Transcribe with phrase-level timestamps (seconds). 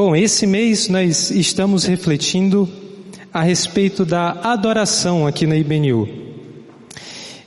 [0.00, 2.68] Bom, esse mês nós estamos refletindo
[3.34, 6.08] a respeito da adoração aqui na IBNU.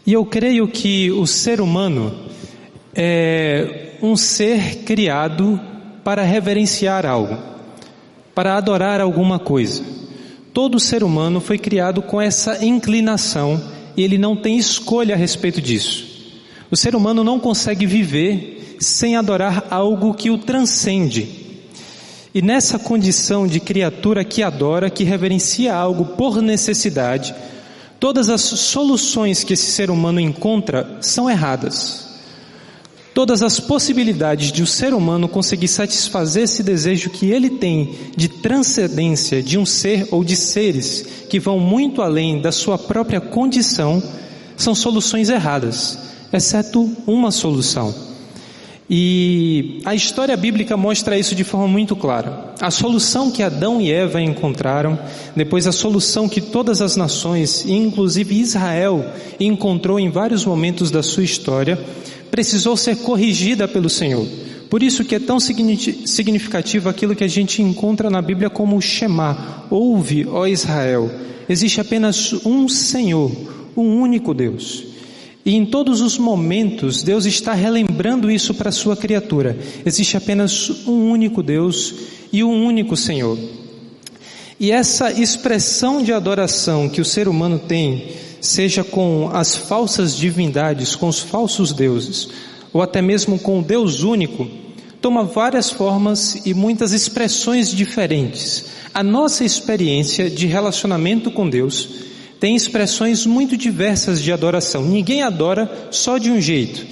[0.05, 2.13] E eu creio que o ser humano
[2.93, 5.57] é um ser criado
[6.03, 7.37] para reverenciar algo,
[8.35, 9.81] para adorar alguma coisa.
[10.53, 13.63] Todo ser humano foi criado com essa inclinação
[13.95, 16.05] e ele não tem escolha a respeito disso.
[16.69, 21.40] O ser humano não consegue viver sem adorar algo que o transcende.
[22.33, 27.35] E nessa condição de criatura que adora, que reverencia algo por necessidade,
[27.99, 32.09] todas as soluções que esse ser humano encontra são erradas.
[33.13, 38.29] Todas as possibilidades de o ser humano conseguir satisfazer esse desejo que ele tem de
[38.29, 44.01] transcendência de um ser ou de seres que vão muito além da sua própria condição
[44.55, 45.99] são soluções erradas,
[46.31, 48.10] exceto uma solução.
[48.93, 52.53] E a história bíblica mostra isso de forma muito clara.
[52.59, 54.99] A solução que Adão e Eva encontraram,
[55.33, 59.05] depois a solução que todas as nações, inclusive Israel,
[59.39, 61.79] encontrou em vários momentos da sua história,
[62.29, 64.27] precisou ser corrigida pelo Senhor.
[64.69, 68.81] Por isso que é tão significativo aquilo que a gente encontra na Bíblia como o
[68.81, 69.67] Shema.
[69.69, 71.09] Ouve, ó Israel.
[71.47, 73.31] Existe apenas um Senhor,
[73.75, 74.90] um único Deus.
[75.43, 79.57] E em todos os momentos, Deus está relembrando isso para a sua criatura.
[79.85, 81.95] Existe apenas um único Deus
[82.31, 83.37] e um único Senhor.
[84.59, 90.95] E essa expressão de adoração que o ser humano tem, seja com as falsas divindades,
[90.95, 92.29] com os falsos deuses,
[92.71, 94.47] ou até mesmo com o Deus único,
[95.01, 98.65] toma várias formas e muitas expressões diferentes.
[98.93, 102.10] A nossa experiência de relacionamento com Deus
[102.41, 104.83] tem expressões muito diversas de adoração.
[104.83, 106.83] Ninguém adora só de um jeito.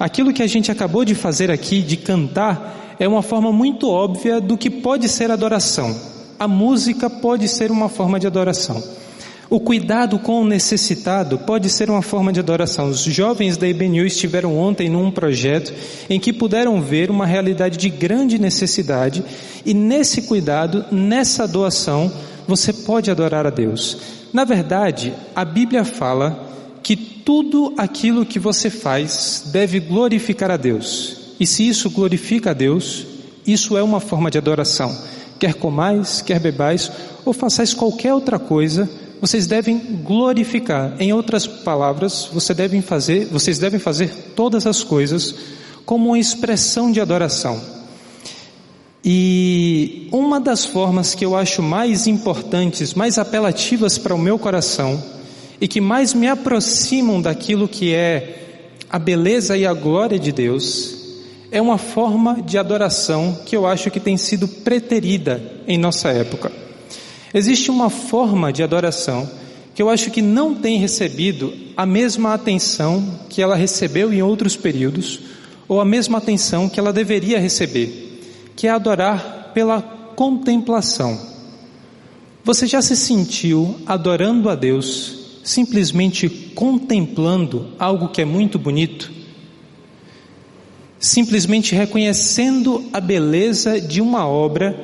[0.00, 4.40] Aquilo que a gente acabou de fazer aqui, de cantar, é uma forma muito óbvia
[4.40, 5.96] do que pode ser adoração.
[6.40, 8.82] A música pode ser uma forma de adoração.
[9.48, 12.88] O cuidado com o necessitado pode ser uma forma de adoração.
[12.88, 15.72] Os jovens da IBNU estiveram ontem num projeto
[16.10, 19.22] em que puderam ver uma realidade de grande necessidade
[19.64, 22.12] e nesse cuidado, nessa doação,
[22.48, 24.15] você pode adorar a Deus.
[24.36, 31.16] Na verdade, a Bíblia fala que tudo aquilo que você faz deve glorificar a Deus.
[31.40, 33.06] E se isso glorifica a Deus,
[33.46, 34.94] isso é uma forma de adoração.
[35.38, 36.92] Quer comais, quer bebais,
[37.24, 38.86] ou façais qualquer outra coisa,
[39.22, 40.94] vocês devem glorificar.
[41.00, 45.34] Em outras palavras, você devem fazer, vocês devem fazer todas as coisas
[45.86, 47.58] como uma expressão de adoração.
[49.08, 55.00] E uma das formas que eu acho mais importantes, mais apelativas para o meu coração
[55.60, 60.96] e que mais me aproximam daquilo que é a beleza e a glória de Deus,
[61.52, 66.50] é uma forma de adoração que eu acho que tem sido preterida em nossa época.
[67.32, 69.30] Existe uma forma de adoração
[69.72, 74.56] que eu acho que não tem recebido a mesma atenção que ela recebeu em outros
[74.56, 75.20] períodos,
[75.68, 78.05] ou a mesma atenção que ela deveria receber
[78.56, 81.20] que é adorar pela contemplação.
[82.42, 89.12] Você já se sentiu adorando a Deus simplesmente contemplando algo que é muito bonito?
[90.98, 94.76] Simplesmente reconhecendo a beleza de uma obra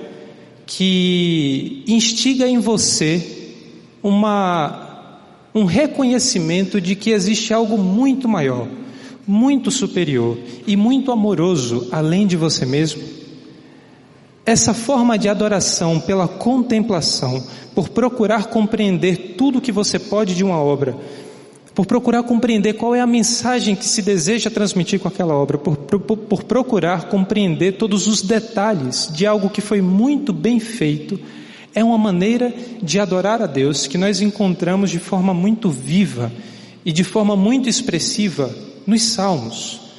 [0.66, 3.56] que instiga em você
[4.03, 5.19] uma,
[5.55, 8.69] um reconhecimento de que existe algo muito maior,
[9.27, 13.22] muito superior e muito amoroso além de você mesmo?
[14.45, 20.57] Essa forma de adoração pela contemplação, por procurar compreender tudo que você pode de uma
[20.57, 20.97] obra,
[21.75, 25.77] por procurar compreender qual é a mensagem que se deseja transmitir com aquela obra, por,
[25.77, 31.19] por, por procurar compreender todos os detalhes de algo que foi muito bem feito,
[31.75, 36.33] é uma maneira de adorar a Deus que nós encontramos de forma muito viva
[36.85, 38.55] e de forma muito expressiva
[38.87, 39.92] nos Salmos.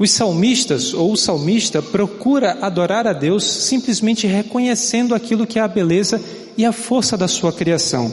[0.00, 5.68] Os salmistas ou o salmista procura adorar a Deus simplesmente reconhecendo aquilo que é a
[5.68, 6.18] beleza
[6.56, 8.10] e a força da sua criação.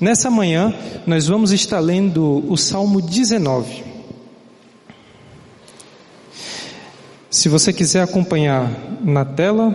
[0.00, 0.74] Nessa manhã,
[1.06, 3.84] nós vamos estar lendo o Salmo 19.
[7.28, 8.70] Se você quiser acompanhar
[9.04, 9.70] na tela,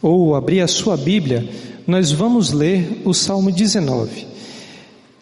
[0.00, 1.48] ou abrir a sua Bíblia,
[1.88, 4.31] nós vamos ler o Salmo 19.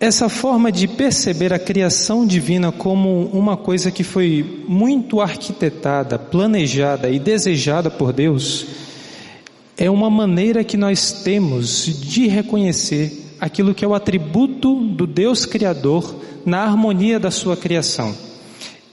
[0.01, 7.11] Essa forma de perceber a criação divina como uma coisa que foi muito arquitetada, planejada
[7.11, 8.65] e desejada por Deus,
[9.77, 15.45] é uma maneira que nós temos de reconhecer aquilo que é o atributo do Deus
[15.45, 16.17] Criador
[16.47, 18.17] na harmonia da sua criação.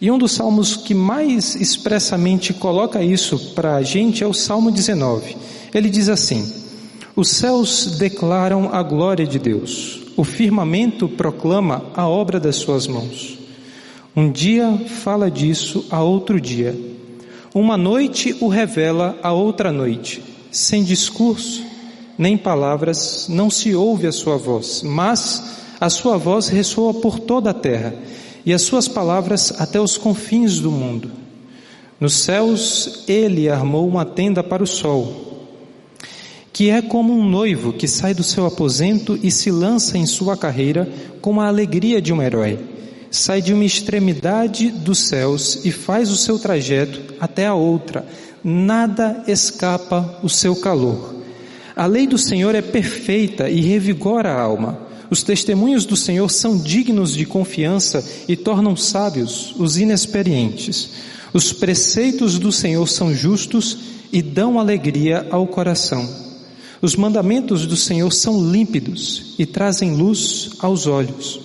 [0.01, 4.69] E um dos salmos que mais expressamente coloca isso para a gente é o Salmo
[4.69, 5.37] 19.
[5.73, 6.53] Ele diz assim:
[7.15, 13.37] Os céus declaram a glória de Deus, o firmamento proclama a obra das suas mãos.
[14.15, 16.77] Um dia fala disso a outro dia,
[17.53, 20.21] uma noite o revela a outra noite,
[20.51, 21.67] sem discurso
[22.17, 25.43] nem palavras, não se ouve a sua voz, mas
[25.79, 27.93] a sua voz ressoa por toda a terra
[28.45, 31.11] e as suas palavras até os confins do mundo.
[31.99, 35.36] Nos céus ele armou uma tenda para o sol,
[36.57, 40.35] que é como um noivo que sai do seu aposento e se lança em sua
[40.35, 40.89] carreira
[41.21, 42.57] com a alegria de um herói.
[43.11, 48.07] Sai de uma extremidade dos céus e faz o seu trajeto até a outra.
[48.43, 51.13] Nada escapa o seu calor.
[51.75, 54.79] A lei do Senhor é perfeita e revigora a alma.
[55.11, 60.89] Os testemunhos do Senhor são dignos de confiança e tornam sábios os inexperientes.
[61.31, 63.77] Os preceitos do Senhor são justos
[64.11, 66.26] e dão alegria ao coração.
[66.81, 71.39] Os mandamentos do Senhor são límpidos e trazem luz aos olhos.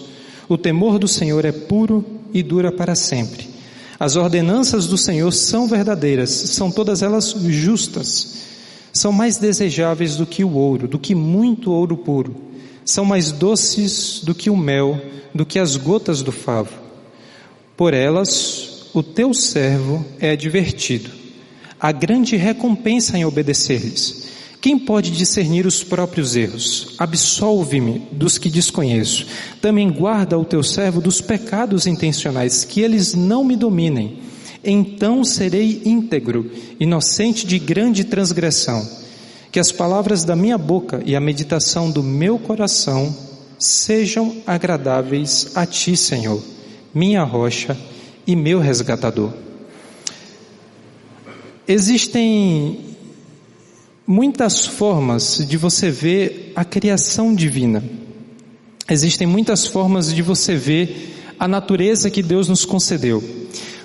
[0.49, 3.49] O temor do Senhor é puro e dura para sempre.
[3.99, 8.43] As ordenanças do Senhor são verdadeiras, são todas elas justas.
[8.93, 12.53] São mais desejáveis do que o ouro, do que muito ouro puro
[12.85, 15.01] são mais doces do que o mel,
[15.35, 16.73] do que as gotas do favo.
[17.77, 21.11] Por elas, o teu servo é advertido.
[21.81, 24.29] Há grande recompensa em obedecer-lhes.
[24.63, 26.95] Quem pode discernir os próprios erros?
[26.97, 29.27] Absolve-me dos que desconheço.
[29.61, 34.21] Também guarda o teu servo dos pecados intencionais, que eles não me dominem.
[34.65, 36.51] Então serei íntegro,
[36.81, 39.03] inocente de grande transgressão
[39.53, 43.15] que as palavras da minha boca e a meditação do meu coração
[43.59, 46.43] sejam agradáveis a ti, Senhor,
[46.95, 47.77] minha rocha
[48.27, 49.31] e meu resgatador.
[51.69, 52.92] Existem
[54.13, 57.83] muitas formas de você ver a criação divina.
[58.87, 63.25] Existem muitas formas de você ver a natureza que Deus nos concedeu.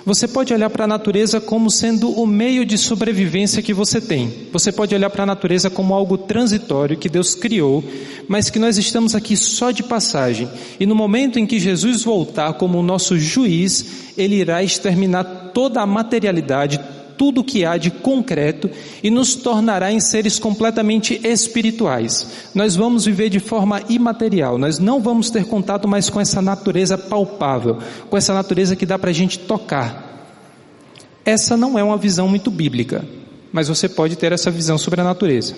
[0.04, 4.30] Você pode olhar para a natureza como sendo o meio de sobrevivência que você tem.
[4.52, 7.82] Você pode olhar para a natureza como algo transitório que Deus criou,
[8.28, 10.46] mas que nós estamos aqui só de passagem.
[10.78, 15.80] E no momento em que Jesus voltar como o nosso juiz, ele irá exterminar toda
[15.80, 16.78] a materialidade,
[17.18, 18.70] tudo que há de concreto
[19.02, 22.48] e nos tornará em seres completamente espirituais.
[22.54, 26.96] Nós vamos viver de forma imaterial, nós não vamos ter contato mais com essa natureza
[26.96, 27.78] palpável,
[28.08, 30.06] com essa natureza que dá para a gente tocar.
[31.24, 33.04] Essa não é uma visão muito bíblica,
[33.52, 35.54] mas você pode ter essa visão sobre a natureza.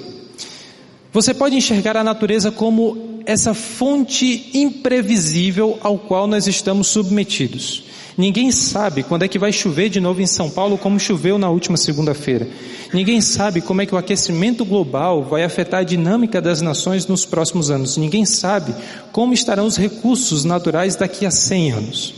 [1.13, 7.85] Você pode enxergar a natureza como essa fonte imprevisível ao qual nós estamos submetidos.
[8.21, 11.49] Ninguém sabe quando é que vai chover de novo em São Paulo como choveu na
[11.49, 12.47] última segunda-feira.
[12.93, 17.25] Ninguém sabe como é que o aquecimento global vai afetar a dinâmica das nações nos
[17.25, 17.97] próximos anos.
[17.97, 18.75] Ninguém sabe
[19.11, 22.15] como estarão os recursos naturais daqui a 100 anos.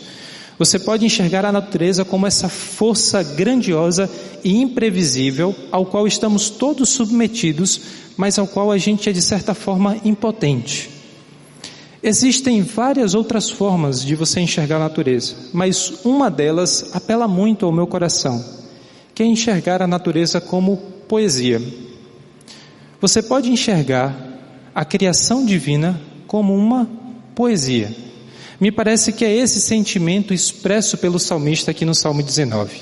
[0.59, 4.11] Você pode enxergar a natureza como essa força grandiosa
[4.43, 7.81] e imprevisível ao qual estamos todos submetidos,
[8.17, 10.92] mas ao qual a gente é de certa forma impotente.
[12.03, 17.71] Existem várias outras formas de você enxergar a natureza, mas uma delas apela muito ao
[17.71, 18.45] meu coração,
[19.15, 21.63] que é enxergar a natureza como poesia.
[23.01, 24.17] Você pode enxergar
[24.75, 26.91] a criação divina como uma
[27.37, 27.95] poesia.
[28.61, 32.81] Me parece que é esse sentimento expresso pelo salmista aqui no Salmo 19.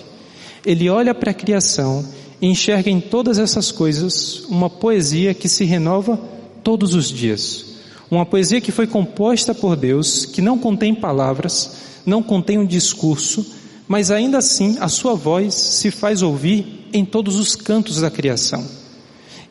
[0.65, 2.07] Ele olha para a criação
[2.41, 6.19] e enxerga em todas essas coisas uma poesia que se renova
[6.63, 7.70] todos os dias.
[8.11, 13.47] Uma poesia que foi composta por Deus, que não contém palavras, não contém um discurso,
[13.87, 18.67] mas ainda assim a sua voz se faz ouvir em todos os cantos da criação.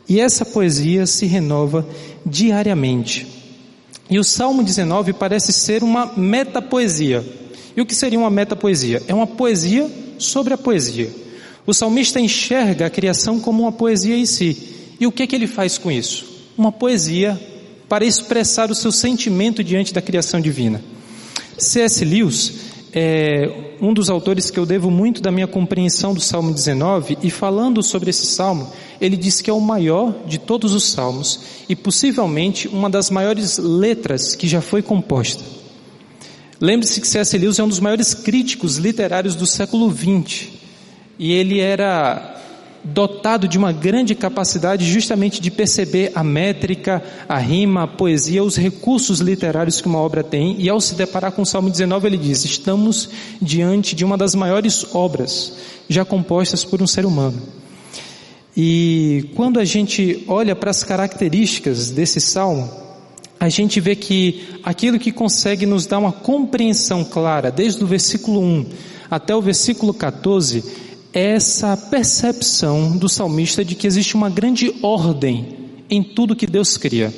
[0.07, 1.87] E essa poesia se renova
[2.25, 3.27] diariamente.
[4.09, 7.23] E o Salmo 19 parece ser uma metapoesia.
[7.77, 9.03] E o que seria uma metapoesia?
[9.07, 11.09] É uma poesia sobre a poesia.
[11.65, 14.95] O salmista enxerga a criação como uma poesia em si.
[14.99, 16.25] E o que, é que ele faz com isso?
[16.57, 17.39] Uma poesia
[17.89, 20.81] para expressar o seu sentimento diante da criação divina.
[21.57, 22.05] C.S.
[22.05, 22.53] Lewis
[22.93, 27.29] é um dos autores que eu devo muito da minha compreensão do Salmo 19 e
[27.29, 31.75] falando sobre esse salmo, ele diz que é o maior de todos os salmos e
[31.75, 35.43] possivelmente uma das maiores letras que já foi composta.
[36.61, 37.37] Lembre-se que C.S.
[37.37, 40.49] Lewis é um dos maiores críticos literários do século XX
[41.17, 42.38] e ele era
[42.83, 48.55] dotado de uma grande capacidade justamente de perceber a métrica, a rima, a poesia, os
[48.55, 52.17] recursos literários que uma obra tem, e ao se deparar com o Salmo 19 ele
[52.17, 53.09] diz: estamos
[53.41, 55.53] diante de uma das maiores obras
[55.87, 57.41] já compostas por um ser humano.
[58.55, 62.69] E quando a gente olha para as características desse salmo,
[63.39, 68.41] a gente vê que aquilo que consegue nos dar uma compreensão clara, desde o versículo
[68.41, 68.65] 1
[69.09, 75.57] até o versículo 14, é essa percepção do salmista de que existe uma grande ordem
[75.89, 77.13] em tudo que Deus cria.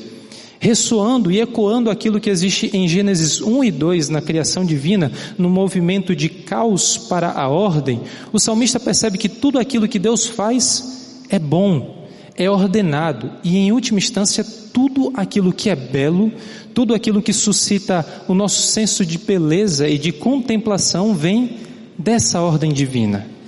[0.59, 5.49] Ressoando e ecoando aquilo que existe em Gênesis 1 e 2 na criação divina, no
[5.49, 11.23] movimento de caos para a ordem, o salmista percebe que tudo aquilo que Deus faz
[11.29, 12.05] é bom,
[12.35, 16.31] é ordenado e, em última instância, tudo aquilo que é belo,
[16.73, 21.57] tudo aquilo que suscita o nosso senso de beleza e de contemplação vem
[21.97, 23.40] dessa ordem divina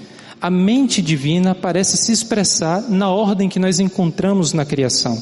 [0.44, 5.18] a mente divina parece se expressar na ordem que nós encontramos na criação.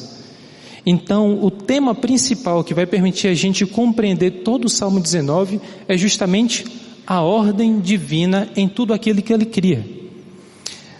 [0.84, 5.96] Então, o tema principal que vai permitir a gente compreender todo o Salmo 19 é
[5.96, 6.66] justamente
[7.06, 9.86] a ordem divina em tudo aquilo que ele cria.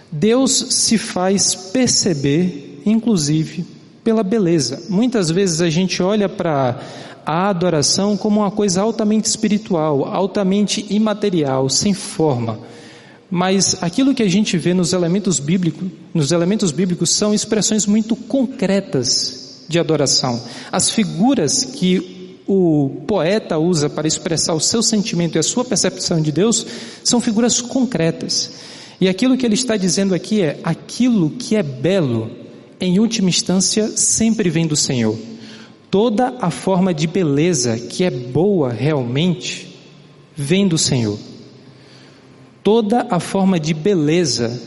[0.09, 3.67] Deus se faz perceber, inclusive,
[4.05, 4.85] pela beleza.
[4.89, 6.81] Muitas vezes a gente olha para
[7.27, 12.61] a adoração como uma coisa altamente espiritual, altamente imaterial, sem forma.
[13.35, 18.15] Mas aquilo que a gente vê nos elementos bíblicos, nos elementos bíblicos são expressões muito
[18.15, 20.39] concretas de adoração.
[20.71, 26.21] As figuras que o poeta usa para expressar o seu sentimento e a sua percepção
[26.21, 26.67] de Deus
[27.03, 28.51] são figuras concretas.
[29.01, 32.31] E aquilo que ele está dizendo aqui é: aquilo que é belo,
[32.79, 35.19] em última instância, sempre vem do Senhor.
[35.91, 39.75] Toda a forma de beleza que é boa realmente
[40.37, 41.32] vem do Senhor.
[42.63, 44.61] Toda a forma de beleza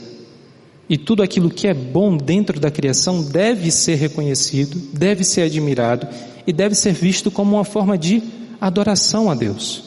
[0.90, 6.08] e tudo aquilo que é bom dentro da criação deve ser reconhecido, deve ser admirado
[6.46, 8.22] e deve ser visto como uma forma de
[8.60, 9.84] adoração a Deus.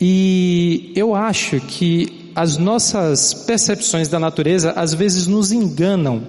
[0.00, 6.22] E eu acho que as nossas percepções da natureza às vezes nos enganam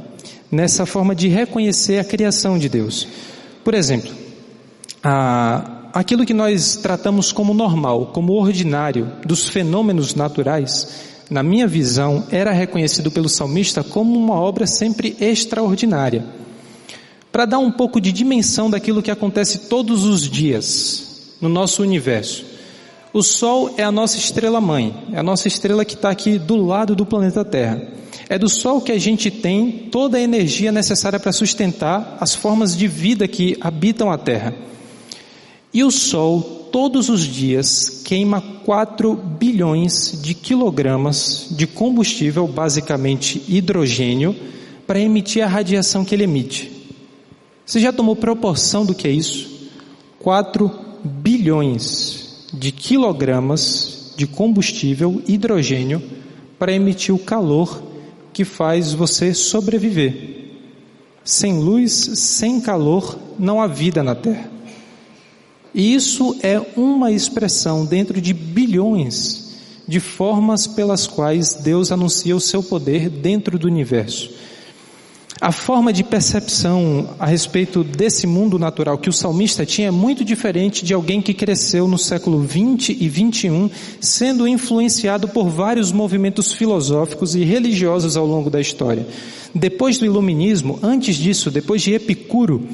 [0.49, 3.07] nessa forma de reconhecer a criação de Deus.
[3.63, 4.11] Por exemplo,
[5.03, 10.87] a, aquilo que nós tratamos como normal, como ordinário dos fenômenos naturais,
[11.27, 16.23] na minha visão, era reconhecido pelo salmista como uma obra sempre extraordinária.
[17.31, 22.45] Para dar um pouco de dimensão daquilo que acontece todos os dias no nosso universo.
[23.11, 26.63] O Sol é a nossa estrela mãe, é a nossa estrela que está aqui do
[26.63, 27.81] lado do planeta Terra.
[28.29, 32.77] É do Sol que a gente tem toda a energia necessária para sustentar as formas
[32.77, 34.53] de vida que habitam a Terra.
[35.77, 36.41] E o Sol,
[36.71, 44.35] todos os dias, queima 4 bilhões de quilogramas de combustível, basicamente hidrogênio,
[44.87, 46.71] para emitir a radiação que ele emite.
[47.63, 49.69] Você já tomou proporção do que é isso?
[50.17, 50.71] 4
[51.03, 56.01] bilhões de quilogramas de combustível hidrogênio
[56.57, 57.83] para emitir o calor
[58.33, 60.55] que faz você sobreviver.
[61.23, 64.56] Sem luz, sem calor, não há vida na Terra.
[65.73, 69.47] E isso é uma expressão dentro de bilhões
[69.87, 74.29] de formas pelas quais Deus anuncia o seu poder dentro do universo.
[75.39, 80.25] A forma de percepção a respeito desse mundo natural que o salmista tinha é muito
[80.25, 83.69] diferente de alguém que cresceu no século 20 e 21,
[84.01, 89.05] sendo influenciado por vários movimentos filosóficos e religiosos ao longo da história.
[89.53, 92.67] Depois do iluminismo, antes disso, depois de Epicuro,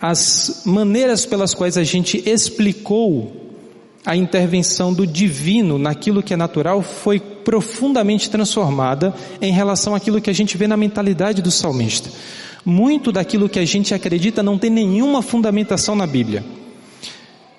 [0.00, 3.48] as maneiras pelas quais a gente explicou
[4.06, 10.30] a intervenção do divino naquilo que é natural foi profundamente transformada em relação àquilo que
[10.30, 12.10] a gente vê na mentalidade do salmista.
[12.64, 16.44] Muito daquilo que a gente acredita não tem nenhuma fundamentação na Bíblia.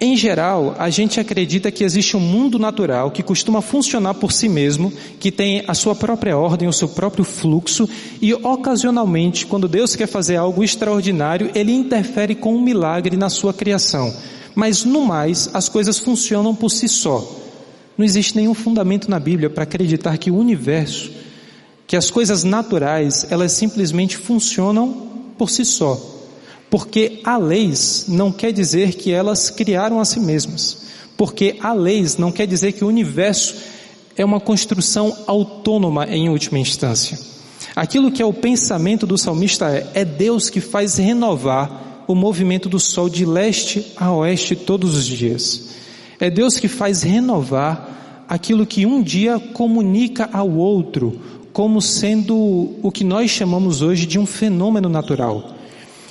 [0.01, 4.47] Em geral, a gente acredita que existe um mundo natural que costuma funcionar por si
[4.47, 7.87] mesmo, que tem a sua própria ordem, o seu próprio fluxo,
[8.21, 13.53] e ocasionalmente, quando Deus quer fazer algo extraordinário, ele interfere com um milagre na sua
[13.53, 14.13] criação.
[14.55, 17.35] Mas no mais, as coisas funcionam por si só.
[17.97, 21.11] Não existe nenhum fundamento na Bíblia para acreditar que o universo,
[21.85, 26.18] que as coisas naturais, elas simplesmente funcionam por si só.
[26.69, 30.89] Porque há leis não quer dizer que elas criaram a si mesmas.
[31.17, 33.55] Porque há leis não quer dizer que o universo
[34.15, 37.17] é uma construção autônoma em última instância.
[37.75, 42.67] Aquilo que é o pensamento do salmista é, é Deus que faz renovar o movimento
[42.67, 45.69] do sol de leste a oeste todos os dias.
[46.19, 51.19] É Deus que faz renovar aquilo que um dia comunica ao outro
[51.53, 52.35] como sendo
[52.81, 55.55] o que nós chamamos hoje de um fenômeno natural.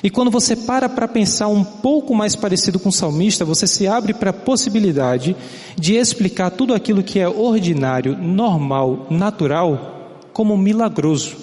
[0.02, 3.86] E quando você para para pensar um pouco mais parecido com o salmista, você se
[3.86, 5.36] abre para a possibilidade
[5.76, 11.36] de explicar tudo aquilo que é ordinário, normal, natural, como milagroso.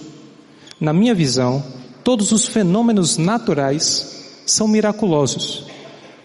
[0.80, 1.64] Na minha visão,
[2.04, 5.66] todos os fenômenos naturais são miraculosos,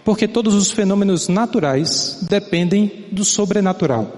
[0.04, 4.08] porque todos os fenômenos naturais dependem do sobrenatural.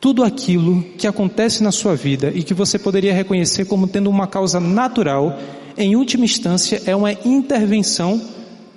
[0.00, 4.26] Tudo aquilo que acontece na sua vida e que você poderia reconhecer como tendo uma
[4.26, 5.38] causa natural
[5.76, 8.20] em última instância, é uma intervenção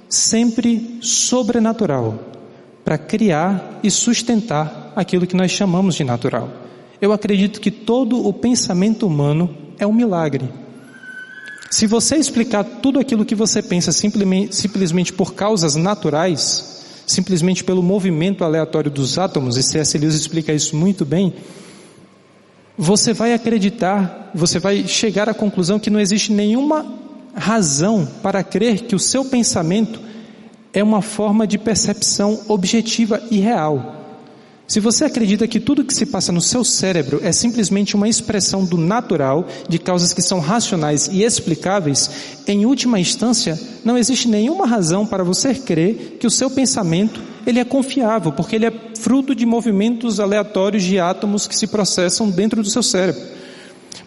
[0.09, 2.19] sempre sobrenatural
[2.83, 6.49] para criar e sustentar aquilo que nós chamamos de natural.
[7.01, 10.49] Eu acredito que todo o pensamento humano é um milagre.
[11.69, 18.43] Se você explicar tudo aquilo que você pensa simplesmente, por causas naturais, simplesmente pelo movimento
[18.43, 19.97] aleatório dos átomos, e C.S.
[19.97, 21.33] Lewis explica isso muito bem,
[22.77, 26.85] você vai acreditar, você vai chegar à conclusão que não existe nenhuma
[27.33, 29.99] razão para crer que o seu pensamento
[30.73, 33.93] é uma forma de percepção objetiva e real.
[34.67, 38.65] Se você acredita que tudo que se passa no seu cérebro é simplesmente uma expressão
[38.65, 42.09] do natural, de causas que são racionais e explicáveis,
[42.47, 47.59] em última instância, não existe nenhuma razão para você crer que o seu pensamento ele
[47.59, 52.61] é confiável, porque ele é fruto de movimentos aleatórios de átomos que se processam dentro
[52.61, 53.21] do seu cérebro.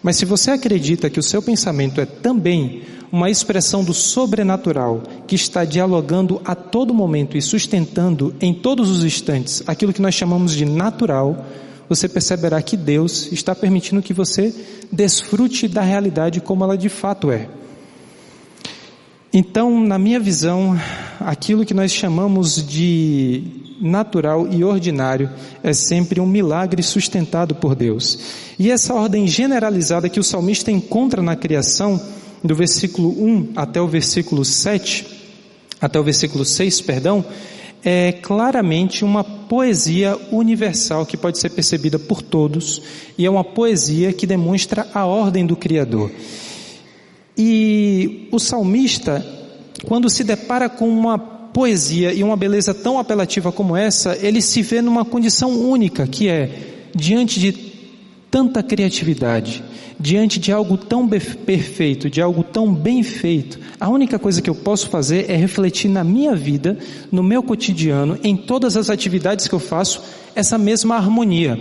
[0.01, 5.35] Mas se você acredita que o seu pensamento é também uma expressão do sobrenatural que
[5.35, 10.53] está dialogando a todo momento e sustentando em todos os instantes aquilo que nós chamamos
[10.53, 11.45] de natural,
[11.87, 14.53] você perceberá que Deus está permitindo que você
[14.91, 17.49] desfrute da realidade como ela de fato é.
[19.31, 20.75] Então, na minha visão,
[21.19, 23.43] aquilo que nós chamamos de
[23.79, 25.29] natural e ordinário
[25.63, 28.19] é sempre um milagre sustentado por Deus.
[28.57, 32.01] E essa ordem generalizada que o salmista encontra na criação,
[32.43, 35.05] do versículo 1 até o versículo 7,
[35.79, 37.23] até o versículo 6, perdão,
[37.83, 42.81] é claramente uma poesia universal que pode ser percebida por todos
[43.17, 46.11] e é uma poesia que demonstra a ordem do Criador.
[47.41, 49.25] E o salmista,
[49.85, 54.61] quando se depara com uma poesia e uma beleza tão apelativa como essa, ele se
[54.61, 57.53] vê numa condição única, que é diante de
[58.29, 59.63] tanta criatividade,
[59.97, 64.55] diante de algo tão perfeito, de algo tão bem feito, a única coisa que eu
[64.55, 66.77] posso fazer é refletir na minha vida,
[67.09, 70.03] no meu cotidiano, em todas as atividades que eu faço,
[70.35, 71.57] essa mesma harmonia.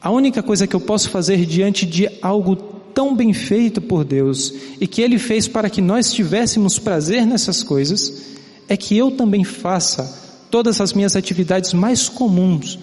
[0.00, 4.52] A única coisa que eu posso fazer diante de algo tão bem feito por Deus
[4.80, 8.24] e que Ele fez para que nós tivéssemos prazer nessas coisas,
[8.68, 12.76] é que eu também faça todas as minhas atividades mais comuns,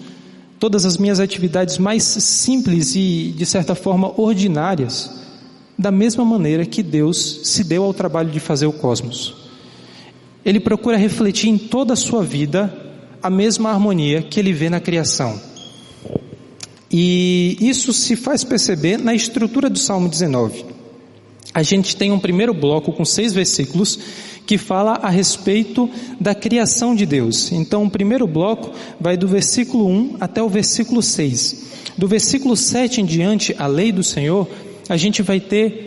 [0.58, 5.10] todas as minhas atividades mais simples e, de certa forma, ordinárias,
[5.78, 9.34] da mesma maneira que Deus se deu ao trabalho de fazer o cosmos.
[10.42, 12.74] Ele procura refletir em toda a sua vida
[13.22, 15.38] a mesma harmonia que ele vê na criação.
[16.98, 20.64] E isso se faz perceber na estrutura do Salmo 19.
[21.52, 23.98] A gente tem um primeiro bloco com seis versículos
[24.46, 27.52] que fala a respeito da criação de Deus.
[27.52, 31.64] Então, o primeiro bloco vai do versículo 1 até o versículo 6.
[31.98, 34.48] Do versículo 7 em diante, a lei do Senhor,
[34.88, 35.85] a gente vai ter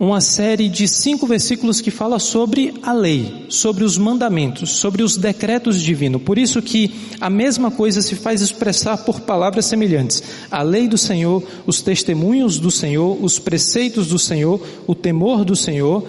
[0.00, 5.18] uma série de cinco versículos que fala sobre a lei, sobre os mandamentos, sobre os
[5.18, 6.22] decretos divinos.
[6.22, 10.22] Por isso que a mesma coisa se faz expressar por palavras semelhantes.
[10.50, 15.54] A lei do Senhor, os testemunhos do Senhor, os preceitos do Senhor, o temor do
[15.54, 16.02] Senhor,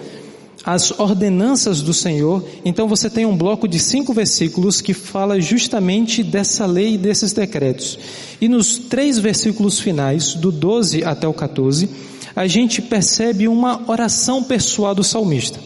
[0.64, 2.42] as ordenanças do Senhor.
[2.64, 7.34] Então você tem um bloco de cinco versículos que fala justamente dessa lei e desses
[7.34, 7.98] decretos.
[8.40, 14.42] E nos três versículos finais, do 12 até o 14, a gente percebe uma oração
[14.42, 15.60] pessoal do salmista.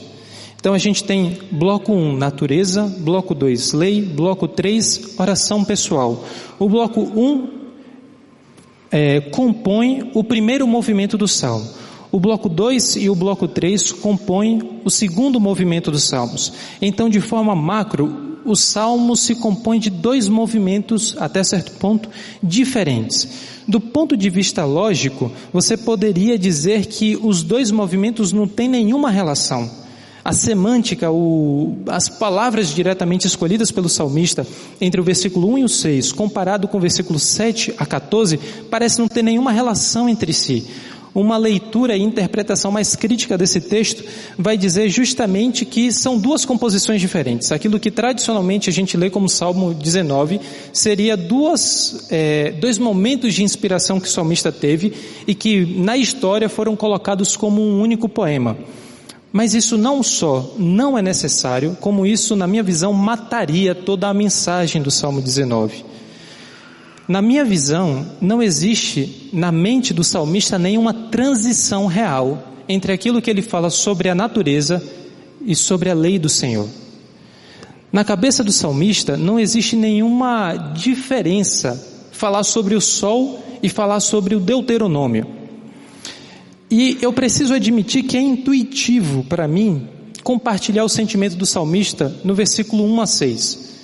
[0.59, 6.25] Então a gente tem bloco 1, natureza, bloco 2, lei, bloco 3, oração pessoal.
[6.59, 7.49] O bloco 1
[8.91, 11.69] é, compõe o primeiro movimento do salmo.
[12.11, 16.53] O bloco 2 e o bloco 3 compõem o segundo movimento dos salmos.
[16.81, 22.09] Então, de forma macro, o salmo se compõe de dois movimentos, até certo ponto,
[22.43, 23.29] diferentes.
[23.67, 29.11] Do ponto de vista lógico, você poderia dizer que os dois movimentos não têm nenhuma
[29.11, 29.69] relação.
[30.25, 34.47] A semântica, o, as palavras diretamente escolhidas pelo salmista
[34.81, 38.39] entre o versículo 1 e o 6, comparado com o versículo 7 a 14,
[38.71, 40.67] parece não ter nenhuma relação entre si.
[41.21, 44.05] Uma leitura e interpretação mais crítica desse texto
[44.37, 47.51] vai dizer justamente que são duas composições diferentes.
[47.51, 50.39] Aquilo que tradicionalmente a gente lê como Salmo 19
[50.75, 54.93] seria duas, é, dois momentos de inspiração que o salmista teve
[55.27, 58.55] e que na história foram colocados como um único poema.
[59.33, 64.15] Mas isso não só não é necessário, como isso, na minha visão, mataria toda a
[64.15, 65.96] mensagem do Salmo 19.
[67.09, 73.31] Na minha visão, não existe na mente do salmista nenhuma transição real entre aquilo que
[73.31, 74.83] ele fala sobre a natureza
[75.41, 76.69] e sobre a lei do Senhor.
[77.93, 84.35] Na cabeça do salmista não existe nenhuma diferença falar sobre o sol e falar sobre
[84.35, 85.27] o Deuteronômio.
[86.69, 89.89] E eu preciso admitir que é intuitivo para mim
[90.25, 93.76] compartilhar o sentimento do salmista no versículo 1 a 6.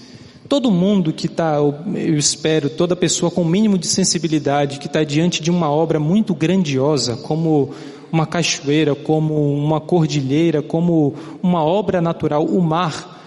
[0.53, 5.03] Todo mundo que está, eu espero, toda pessoa com o mínimo de sensibilidade, que está
[5.03, 7.73] diante de uma obra muito grandiosa, como
[8.12, 13.19] uma cachoeira, como uma cordilheira, como uma obra natural, o mar,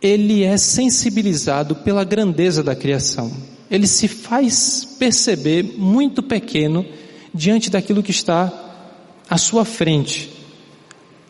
[0.00, 3.28] ele é sensibilizado pela grandeza da criação.
[3.68, 6.86] Ele se faz perceber muito pequeno
[7.34, 8.52] diante daquilo que está
[9.28, 10.30] à sua frente.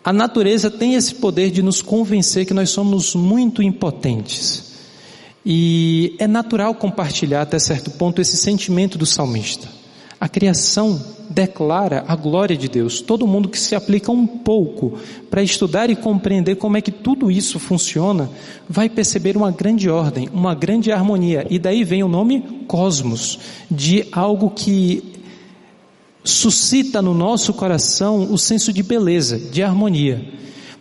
[0.05, 4.71] A natureza tem esse poder de nos convencer que nós somos muito impotentes.
[5.45, 9.69] E é natural compartilhar até certo ponto esse sentimento do salmista.
[10.21, 13.01] A criação declara a glória de Deus.
[13.01, 17.29] Todo mundo que se aplica um pouco para estudar e compreender como é que tudo
[17.29, 18.31] isso funciona,
[18.69, 21.45] vai perceber uma grande ordem, uma grande harmonia.
[21.51, 25.13] E daí vem o nome cosmos, de algo que
[26.23, 30.25] suscita no nosso coração o senso de beleza, de harmonia.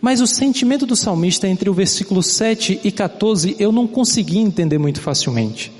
[0.02, 4.76] Mas o sentimento do salmista entre o versículo 7 e 14 eu não consegui entender
[4.76, 5.70] muito facilmente.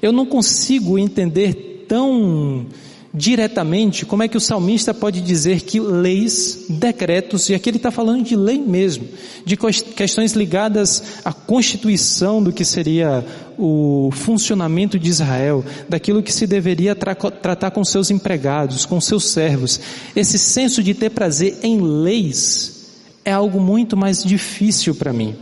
[0.00, 2.64] Eu não consigo entender tão
[3.12, 7.90] diretamente como é que o salmista pode dizer que leis, decretos, e aqui ele está
[7.90, 9.06] falando de lei mesmo,
[9.44, 13.22] de questões ligadas à constituição do que seria
[13.58, 19.24] o funcionamento de Israel, daquilo que se deveria tra tratar com seus empregados, com seus
[19.24, 19.78] servos.
[20.16, 22.77] Esse senso de ter prazer em leis
[23.24, 25.36] é algo muito mais difícil para mim,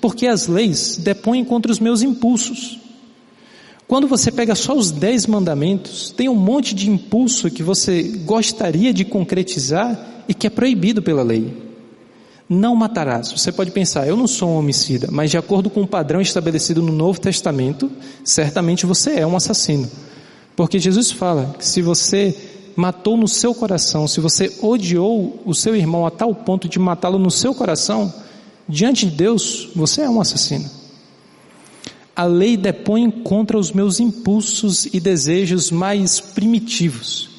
[0.00, 2.78] porque as leis depõem contra os meus impulsos.
[3.86, 8.92] Quando você pega só os dez mandamentos, tem um monte de impulso que você gostaria
[8.92, 11.66] de concretizar e que é proibido pela lei.
[12.48, 13.30] Não matarás.
[13.32, 16.82] Você pode pensar, eu não sou um homicida, mas de acordo com o padrão estabelecido
[16.82, 17.90] no Novo Testamento,
[18.24, 19.88] certamente você é um assassino.
[20.56, 22.36] Porque Jesus fala que se você
[22.76, 27.18] matou no seu coração, se você odiou o seu irmão a tal ponto de matá-lo
[27.18, 28.12] no seu coração,
[28.68, 30.68] diante de Deus, você é um assassino.
[32.14, 37.30] A lei depõe contra os meus impulsos e desejos mais primitivos.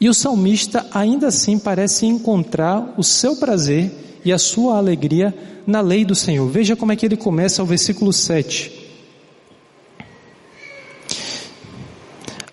[0.00, 3.90] E o salmista ainda assim parece encontrar o seu prazer
[4.24, 5.34] e a sua alegria
[5.66, 6.48] na lei do Senhor.
[6.48, 8.85] Veja como é que ele começa o versículo 7.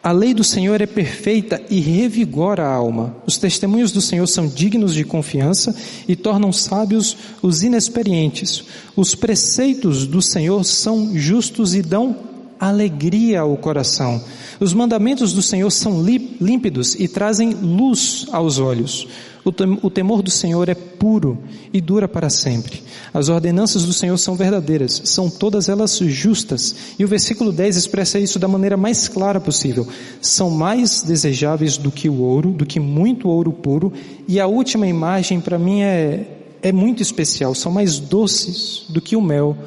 [0.03, 3.15] A lei do Senhor é perfeita e revigora a alma.
[3.25, 5.73] Os testemunhos do Senhor são dignos de confiança
[6.05, 8.65] e tornam sábios os inexperientes.
[8.97, 12.32] Os preceitos do Senhor são justos e dão
[12.67, 14.23] alegria ao coração.
[14.59, 19.07] Os mandamentos do Senhor são límpidos e trazem luz aos olhos.
[19.45, 21.37] O temor do Senhor é puro
[21.73, 22.81] e dura para sempre.
[23.13, 26.73] As ordenanças do Senhor são verdadeiras, são todas elas justas.
[26.97, 29.85] E o versículo 10 expressa isso da maneira mais clara possível.
[30.21, 33.91] São mais desejáveis do que o ouro, do que muito ouro puro.
[34.29, 36.25] E a última imagem para mim é,
[36.61, 37.53] é muito especial.
[37.53, 39.57] São mais doces do que o mel,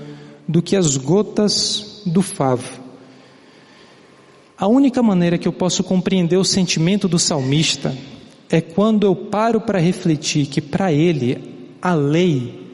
[0.48, 2.85] do que as gotas do favo.
[4.58, 7.94] A única maneira que eu posso compreender o sentimento do salmista
[8.48, 12.66] é quando eu paro para refletir que para ele a lei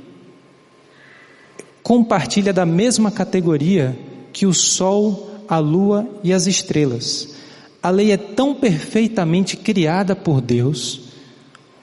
[1.82, 3.98] compartilha da mesma categoria
[4.32, 7.34] que o sol, a lua e as estrelas.
[7.82, 11.00] A lei é tão perfeitamente criada por Deus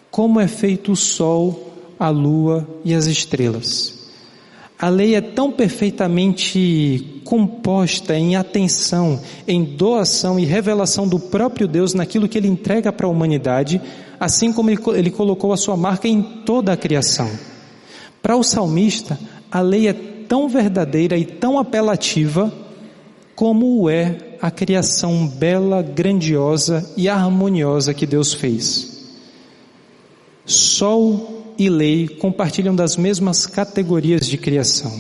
[0.10, 3.99] como é feito o sol, a lua e as estrelas.
[4.82, 11.94] A lei é tão perfeitamente composta em atenção, em doação e revelação do próprio Deus
[11.94, 13.82] naquilo que ele entrega para a humanidade,
[14.18, 17.30] assim como ele colocou a sua marca em toda a criação.
[18.22, 19.20] Para o salmista,
[19.52, 22.50] a lei é tão verdadeira e tão apelativa
[23.36, 28.98] como é a criação bela, grandiosa e harmoniosa que Deus fez.
[30.46, 34.92] Sol e lei compartilham das mesmas categorias de criação.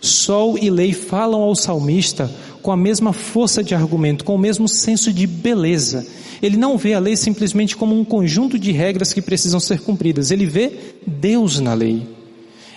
[0.00, 2.28] Sol e lei falam ao salmista
[2.60, 6.04] com a mesma força de argumento, com o mesmo senso de beleza.
[6.42, 10.32] Ele não vê a lei simplesmente como um conjunto de regras que precisam ser cumpridas,
[10.32, 10.72] ele vê
[11.06, 12.06] Deus na lei.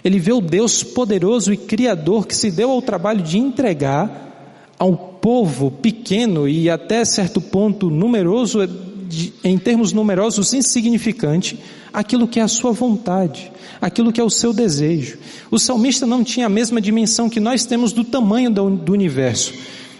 [0.03, 4.95] Ele vê o Deus poderoso e criador que se deu ao trabalho de entregar ao
[4.95, 8.59] povo pequeno e até certo ponto numeroso,
[9.43, 11.57] em termos numerosos insignificante,
[11.95, 15.17] aquilo que é a sua vontade, aquilo que é o seu desejo.
[15.49, 19.53] O salmista não tinha a mesma dimensão que nós temos do tamanho do universo,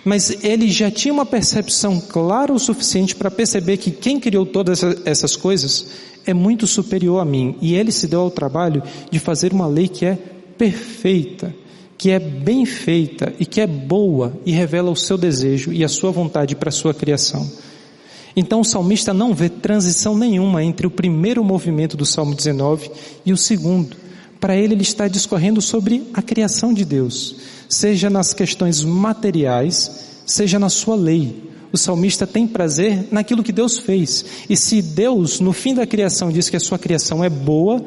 [0.04, 4.84] mas ele já tinha uma percepção clara o suficiente para perceber que quem criou todas
[5.06, 5.88] essas coisas
[6.26, 9.88] é muito superior a mim, e ele se deu ao trabalho de fazer uma lei
[9.88, 10.18] que é
[10.58, 11.56] perfeita,
[11.98, 15.88] que é bem feita e que é boa e revela o seu desejo e a
[15.88, 17.50] sua vontade para a sua criação.
[18.36, 22.92] Então o salmista não vê transição nenhuma entre o primeiro movimento do Salmo 19
[23.26, 23.96] e o segundo.
[24.40, 27.38] Para ele, ele está discorrendo sobre a criação de Deus,
[27.70, 31.50] seja nas questões materiais, seja na sua lei.
[31.72, 34.26] O salmista tem prazer naquilo que Deus fez.
[34.50, 37.84] E se Deus, no fim da criação, diz que a sua criação é boa,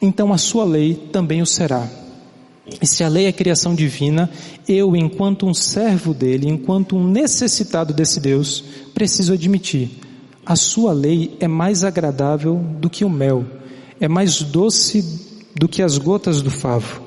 [0.00, 1.88] então a sua lei também o será.
[2.80, 4.30] E se a lei é criação divina,
[4.68, 8.62] eu, enquanto um servo dele, enquanto um necessitado desse Deus,
[8.94, 9.90] preciso admitir:
[10.46, 13.44] a sua lei é mais agradável do que o mel,
[14.00, 15.02] é mais doce
[15.56, 17.02] do que as gotas do favo.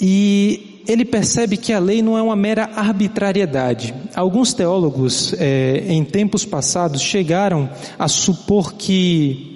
[0.00, 3.94] E ele percebe que a lei não é uma mera arbitrariedade.
[4.14, 9.49] Alguns teólogos, é, em tempos passados, chegaram a supor que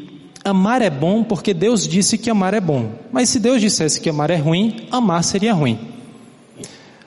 [0.44, 2.90] Amar é bom porque Deus disse que amar é bom.
[3.10, 5.78] Mas se Deus dissesse que amar é ruim, amar seria ruim.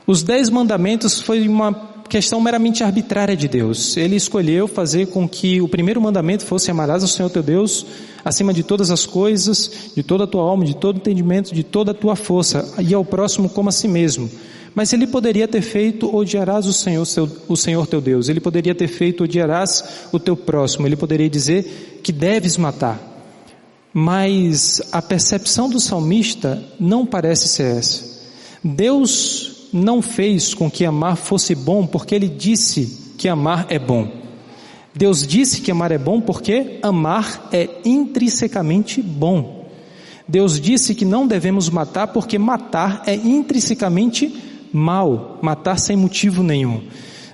[0.07, 1.71] Os dez mandamentos foi uma
[2.07, 3.95] questão meramente arbitrária de Deus.
[3.95, 7.85] Ele escolheu fazer com que o primeiro mandamento fosse amarás ao Senhor teu Deus
[8.25, 11.91] acima de todas as coisas, de toda a tua alma, de todo entendimento, de toda
[11.91, 14.29] a tua força, e ao próximo como a si mesmo.
[14.73, 18.29] Mas ele poderia ter feito odiarás o Senhor, seu, o Senhor teu Deus.
[18.29, 20.87] Ele poderia ter feito odiarás o teu próximo.
[20.87, 23.16] Ele poderia dizer que deves matar.
[23.93, 28.17] Mas a percepção do salmista não parece ser essa.
[28.63, 34.11] Deus não fez com que amar fosse bom porque ele disse que amar é bom.
[34.93, 39.67] Deus disse que amar é bom porque amar é intrinsecamente bom.
[40.27, 44.35] Deus disse que não devemos matar porque matar é intrinsecamente
[44.73, 46.81] mal, matar sem motivo nenhum.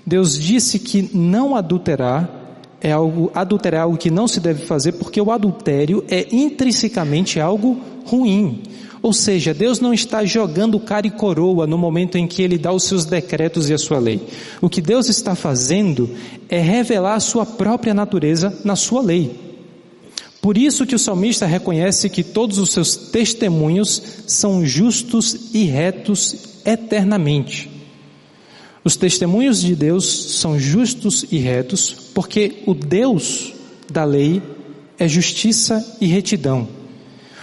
[0.05, 2.42] Deus disse que não adulterar
[2.83, 7.39] é algo, adultério é algo que não se deve fazer porque o adultério é intrinsecamente
[7.39, 8.61] algo ruim.
[9.01, 12.71] Ou seja, Deus não está jogando cara e coroa no momento em que Ele dá
[12.71, 14.21] os seus decretos e a sua lei.
[14.61, 16.09] O que Deus está fazendo
[16.47, 19.39] é revelar a sua própria natureza na sua lei.
[20.41, 26.59] Por isso que o salmista reconhece que todos os seus testemunhos são justos e retos
[26.65, 27.72] eternamente.
[28.83, 33.53] Os testemunhos de Deus são justos e retos, porque o Deus
[33.89, 34.41] da lei
[34.99, 36.67] é justiça e retidão.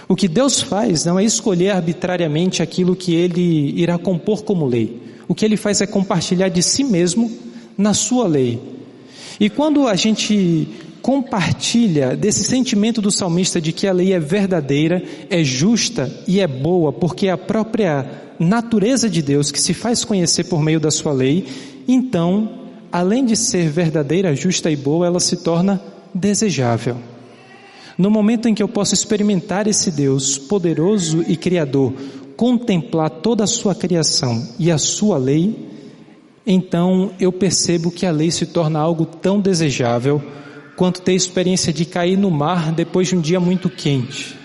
[0.07, 5.01] O que Deus faz não é escolher arbitrariamente aquilo que ele irá compor como lei.
[5.27, 7.31] O que ele faz é compartilhar de si mesmo
[7.77, 8.59] na sua lei.
[9.39, 10.67] E quando a gente
[11.01, 16.47] compartilha desse sentimento do salmista de que a lei é verdadeira, é justa e é
[16.47, 18.05] boa, porque é a própria
[18.39, 21.45] natureza de Deus que se faz conhecer por meio da sua lei,
[21.87, 22.59] então,
[22.91, 25.81] além de ser verdadeira, justa e boa, ela se torna
[26.13, 26.97] desejável.
[27.97, 31.93] No momento em que eu posso experimentar esse Deus poderoso e criador,
[32.35, 35.69] contemplar toda a sua criação e a sua lei,
[36.45, 40.21] então eu percebo que a lei se torna algo tão desejável
[40.75, 44.35] quanto ter experiência de cair no mar depois de um dia muito quente,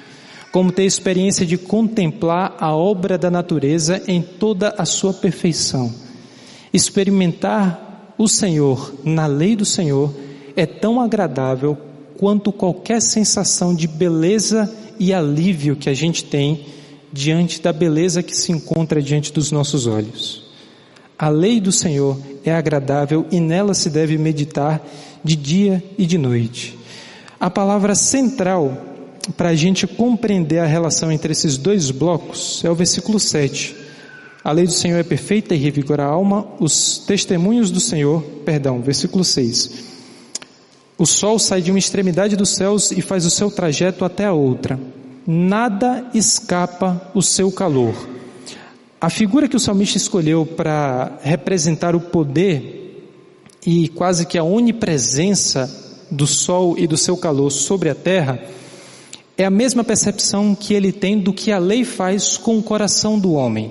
[0.52, 5.92] como ter experiência de contemplar a obra da natureza em toda a sua perfeição.
[6.72, 10.14] Experimentar o Senhor na lei do Senhor
[10.54, 11.76] é tão agradável
[12.16, 16.66] quanto qualquer sensação de beleza e alívio que a gente tem
[17.12, 20.44] diante da beleza que se encontra diante dos nossos olhos.
[21.18, 24.86] A lei do Senhor é agradável e nela se deve meditar
[25.26, 26.78] de dia e de noite.
[27.38, 28.80] A palavra central
[29.36, 33.76] para a gente compreender a relação entre esses dois blocos é o versículo 7.
[34.42, 38.80] A lei do Senhor é perfeita e revigora a alma, os testemunhos do Senhor, perdão,
[38.80, 39.96] versículo 6.
[40.96, 44.32] O sol sai de uma extremidade dos céus e faz o seu trajeto até a
[44.32, 44.78] outra.
[45.26, 47.94] Nada escapa o seu calor.
[49.00, 52.85] A figura que o salmista escolheu para representar o poder
[53.66, 55.68] e quase que a onipresença
[56.08, 58.40] do sol e do seu calor sobre a terra
[59.36, 63.18] É a mesma percepção que ele tem do que a lei faz com o coração
[63.18, 63.70] do homem.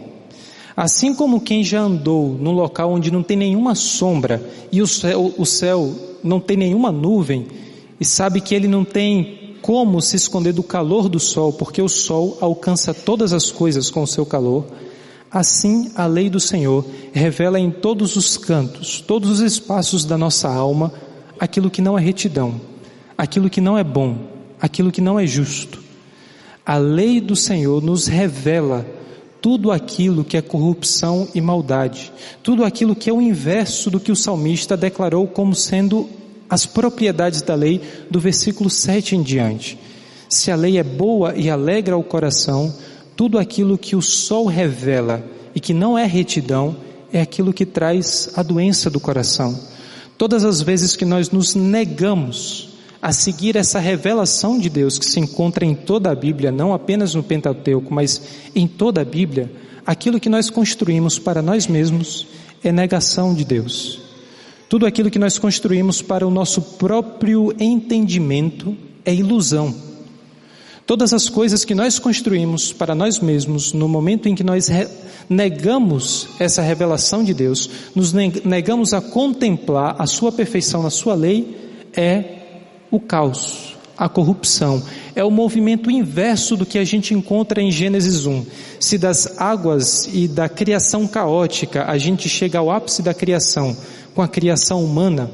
[0.78, 5.34] Assim como quem já andou num local onde não tem nenhuma sombra e o céu,
[5.38, 5.92] o céu
[6.24, 7.48] não tem nenhuma nuvem
[8.00, 11.90] e sabe que ele não tem como se esconder do calor do sol, porque o
[11.90, 14.66] sol alcança todas as coisas com o seu calor,
[15.36, 20.48] assim a lei do Senhor revela em todos os cantos, todos os espaços da nossa
[20.48, 20.94] alma,
[21.38, 22.62] aquilo que não é retidão,
[23.18, 24.18] aquilo que não é bom,
[24.62, 25.84] aquilo que não é justo.
[26.66, 28.86] A lei do Senhor nos revela
[29.42, 34.14] tudo aquilo que é corrupção e maldade, tudo aquilo que é o inverso do que
[34.14, 36.08] o salmista declarou como sendo
[36.50, 39.78] as propriedades da lei do versículo 7 em diante.
[40.30, 42.74] Se a lei é boa e alegra o coração,
[43.16, 45.24] tudo aquilo que o sol revela
[45.54, 46.76] e que não é retidão
[47.12, 49.58] é aquilo que traz a doença do coração.
[50.18, 52.70] Todas as vezes que nós nos negamos
[53.02, 57.14] a seguir essa revelação de Deus que se encontra em toda a Bíblia, não apenas
[57.14, 58.22] no Pentateuco, mas
[58.56, 59.52] em toda a Bíblia,
[59.86, 62.28] aquilo que nós construímos para nós mesmos
[62.64, 64.02] é negação de Deus.
[64.68, 68.76] Tudo aquilo que nós construímos para o nosso próprio entendimento
[69.06, 69.74] é ilusão.
[70.86, 74.70] Todas as coisas que nós construímos para nós mesmos, no momento em que nós
[75.28, 81.58] negamos essa revelação de Deus, nos negamos a contemplar a Sua perfeição na Sua lei,
[81.98, 82.24] é
[82.92, 84.84] o caos, a corrupção.
[85.16, 88.46] É o movimento inverso do que a gente encontra em Gênesis 1.
[88.80, 93.76] Se das águas e da criação caótica a gente chega ao ápice da criação
[94.14, 95.32] com a criação humana,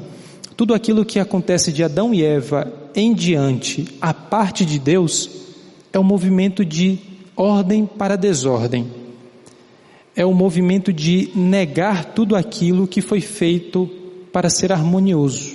[0.56, 5.30] tudo aquilo que acontece de Adão e Eva em diante, a parte de Deus,
[5.92, 6.98] é um movimento de
[7.36, 8.86] ordem para desordem.
[10.14, 13.88] É um movimento de negar tudo aquilo que foi feito
[14.32, 15.54] para ser harmonioso.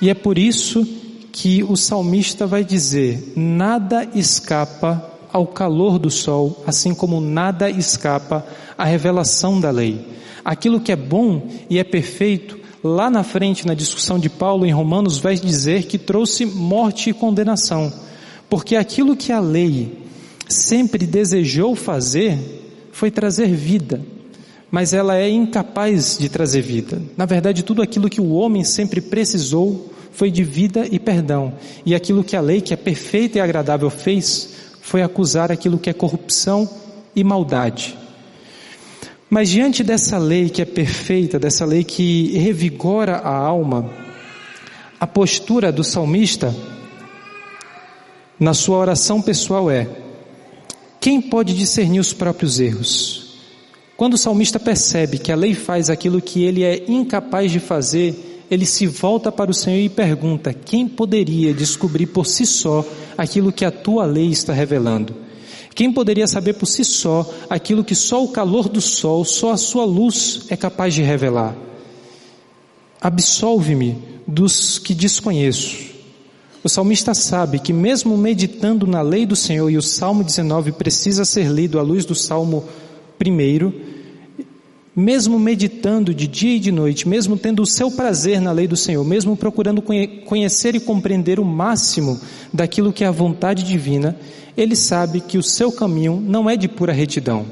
[0.00, 0.86] E é por isso
[1.32, 8.46] que o salmista vai dizer: nada escapa ao calor do sol, assim como nada escapa
[8.76, 10.04] à revelação da lei.
[10.44, 14.72] Aquilo que é bom e é perfeito, lá na frente, na discussão de Paulo em
[14.72, 17.92] Romanos, vai dizer que trouxe morte e condenação.
[18.48, 19.98] Porque aquilo que a lei
[20.48, 22.38] sempre desejou fazer
[22.92, 24.00] foi trazer vida,
[24.70, 27.00] mas ela é incapaz de trazer vida.
[27.16, 31.52] Na verdade, tudo aquilo que o homem sempre precisou foi de vida e perdão,
[31.86, 35.90] e aquilo que a lei, que é perfeita e agradável, fez foi acusar aquilo que
[35.90, 36.68] é corrupção
[37.14, 37.96] e maldade.
[39.30, 43.90] Mas diante dessa lei que é perfeita, dessa lei que revigora a alma,
[44.98, 46.54] a postura do salmista
[48.40, 49.86] na sua oração pessoal é:
[50.98, 53.36] quem pode discernir os próprios erros?
[53.98, 58.44] Quando o salmista percebe que a lei faz aquilo que ele é incapaz de fazer,
[58.50, 62.82] ele se volta para o Senhor e pergunta: quem poderia descobrir por si só
[63.16, 65.27] aquilo que a tua lei está revelando?
[65.78, 69.56] Quem poderia saber por si só aquilo que só o calor do sol, só a
[69.56, 71.56] sua luz é capaz de revelar?
[73.00, 75.76] Absolve-me dos que desconheço.
[76.64, 81.24] O salmista sabe que mesmo meditando na lei do Senhor, e o Salmo 19 precisa
[81.24, 82.64] ser lido à luz do Salmo
[83.16, 83.72] primeiro,
[84.98, 88.76] mesmo meditando de dia e de noite, mesmo tendo o seu prazer na lei do
[88.76, 89.80] Senhor, mesmo procurando
[90.26, 92.20] conhecer e compreender o máximo
[92.52, 94.16] daquilo que é a vontade divina,
[94.56, 97.46] ele sabe que o seu caminho não é de pura retidão.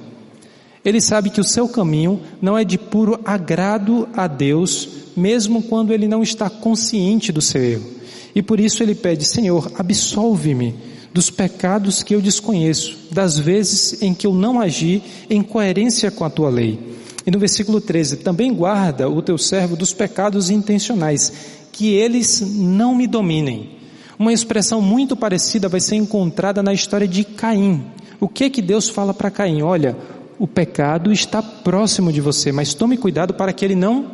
[0.85, 5.93] Ele sabe que o seu caminho não é de puro agrado a Deus, mesmo quando
[5.93, 7.91] ele não está consciente do seu erro.
[8.35, 10.75] E por isso ele pede: Senhor, absolve-me
[11.15, 16.25] dos pecados que eu desconheço, das vezes em que eu não agi em coerência com
[16.25, 16.97] a tua lei.
[17.27, 21.33] E no versículo 13, também guarda o teu servo dos pecados intencionais,
[21.73, 23.71] que eles não me dominem.
[24.17, 27.85] Uma expressão muito parecida vai ser encontrada na história de Caim.
[28.21, 29.61] O que que Deus fala para Caim?
[29.61, 29.97] Olha,
[30.39, 34.07] o pecado está próximo de você, mas tome cuidado para que ele não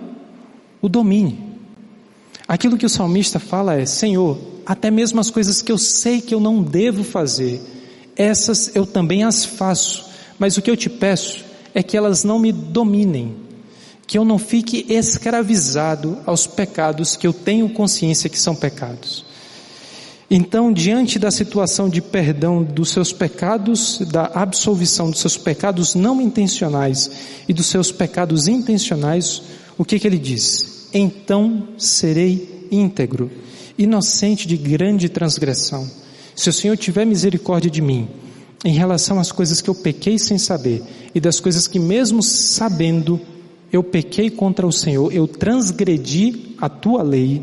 [0.81, 1.39] o domine.
[2.49, 6.35] Aquilo que o salmista fala é: Senhor, até mesmo as coisas que eu sei que
[6.35, 7.61] eu não devo fazer,
[8.17, 10.07] essas eu também as faço,
[10.39, 13.37] mas o que eu te peço é que elas não me dominem,
[14.07, 19.25] que eu não fique escravizado aos pecados que eu tenho consciência que são pecados.
[20.31, 26.21] Então, diante da situação de perdão dos seus pecados, da absolvição dos seus pecados não
[26.21, 27.11] intencionais
[27.47, 29.43] e dos seus pecados intencionais,
[29.77, 30.89] o que, que ele diz?
[30.93, 33.31] Então serei íntegro
[33.77, 35.89] inocente de grande transgressão.
[36.35, 38.09] Se o Senhor tiver misericórdia de mim,
[38.65, 40.83] em relação às coisas que eu pequei sem saber
[41.15, 43.21] e das coisas que mesmo sabendo
[43.73, 47.43] eu pequei contra o Senhor, eu transgredi a tua lei,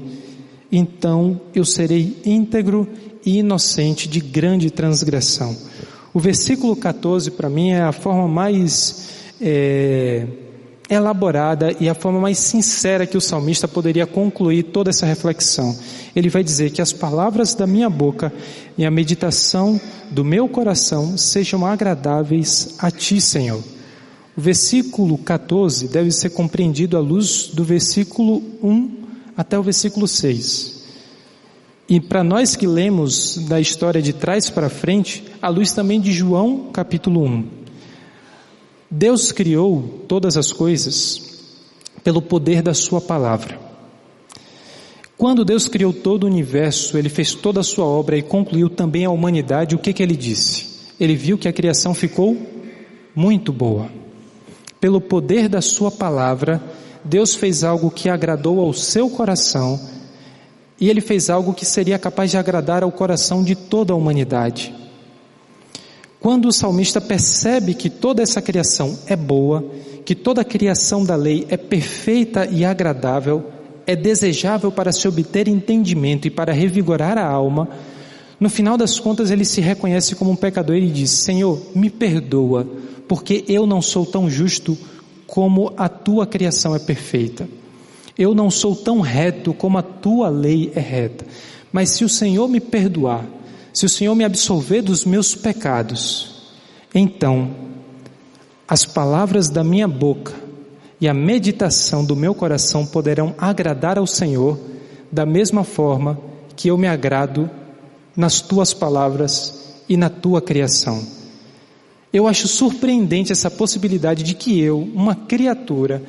[0.71, 2.87] então eu serei íntegro
[3.25, 5.55] e inocente de grande transgressão.
[6.13, 9.09] O versículo 14, para mim, é a forma mais
[9.41, 10.27] é,
[10.89, 15.77] elaborada e a forma mais sincera que o salmista poderia concluir toda essa reflexão.
[16.15, 18.33] Ele vai dizer que as palavras da minha boca
[18.77, 19.79] e a meditação
[20.09, 23.63] do meu coração sejam agradáveis a ti, Senhor.
[24.35, 28.97] O versículo 14 deve ser compreendido à luz do versículo 1
[29.37, 30.79] até o versículo 6.
[31.87, 36.11] E para nós que lemos da história de trás para frente, à luz também de
[36.11, 37.58] João capítulo 1.
[38.91, 41.21] Deus criou todas as coisas
[42.03, 43.59] pelo poder da Sua palavra.
[45.15, 49.05] Quando Deus criou todo o universo, Ele fez toda a sua obra e concluiu também
[49.05, 50.65] a humanidade, o que, que Ele disse?
[50.99, 52.35] Ele viu que a criação ficou
[53.13, 53.91] muito boa.
[54.79, 56.59] Pelo poder da Sua palavra,
[57.03, 59.79] Deus fez algo que agradou ao seu coração
[60.79, 64.78] e Ele fez algo que seria capaz de agradar ao coração de toda a humanidade.
[66.19, 69.63] Quando o salmista percebe que toda essa criação é boa,
[70.03, 73.45] que toda a criação da lei é perfeita e agradável,
[73.87, 77.69] é desejável para se obter entendimento e para revigorar a alma,
[78.39, 82.67] no final das contas ele se reconhece como um pecador e diz: Senhor, me perdoa,
[83.07, 84.77] porque eu não sou tão justo
[85.25, 87.47] como a tua criação é perfeita.
[88.17, 91.25] Eu não sou tão reto como a tua lei é reta.
[91.71, 93.25] Mas se o Senhor me perdoar,
[93.79, 96.31] se o Senhor me absolver dos meus pecados,
[96.93, 97.55] então
[98.67, 100.33] as palavras da minha boca
[100.99, 104.59] e a meditação do meu coração poderão agradar ao Senhor
[105.09, 106.19] da mesma forma
[106.57, 107.49] que eu me agrado
[108.17, 111.01] nas tuas palavras e na tua criação.
[112.11, 116.03] Eu acho surpreendente essa possibilidade de que eu, uma criatura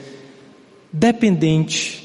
[0.92, 1.99] dependente,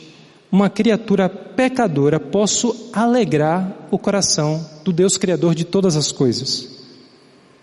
[0.55, 6.69] uma criatura pecadora, posso alegrar o coração do Deus Criador de todas as coisas.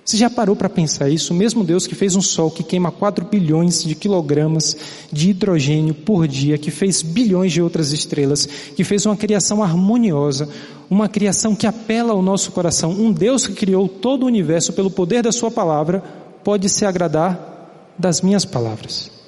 [0.04, 1.32] Você já parou para pensar isso?
[1.32, 4.76] O mesmo Deus que fez um sol que queima 4 bilhões de quilogramas
[5.10, 10.46] de hidrogênio por dia, que fez bilhões de outras estrelas, que fez uma criação harmoniosa,
[10.90, 14.90] uma criação que apela ao nosso coração, um Deus que criou todo o universo pelo
[14.90, 16.04] poder da Sua palavra,
[16.44, 19.21] pode se agradar das minhas palavras.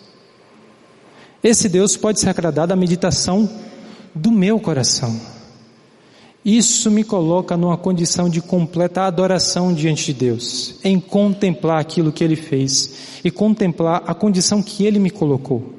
[1.45, 3.47] Esse Deus pode se agradar da meditação
[4.14, 5.20] do meu coração.
[6.42, 12.24] Isso me coloca numa condição de completa adoração diante de Deus, em contemplar aquilo que
[12.24, 15.74] Ele fez e contemplar a condição que Ele me colocou.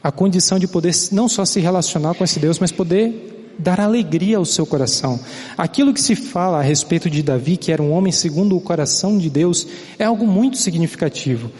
[0.00, 4.36] A condição de poder não só se relacionar com esse Deus, mas poder dar alegria
[4.36, 5.18] ao seu coração.
[5.58, 9.18] Aquilo que se fala a respeito de Davi, que era um homem segundo o coração
[9.18, 9.66] de Deus,
[9.98, 11.50] é algo muito significativo.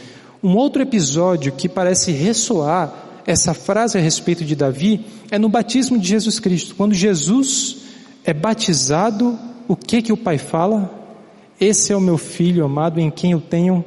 [0.42, 5.98] Um outro episódio que parece ressoar essa frase a respeito de Davi é no batismo
[5.98, 6.76] de Jesus Cristo.
[6.76, 7.78] Quando Jesus
[8.24, 10.94] é batizado, o que que o Pai fala?
[11.60, 13.84] Esse é o meu filho amado em quem eu tenho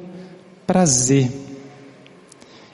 [0.66, 1.30] prazer.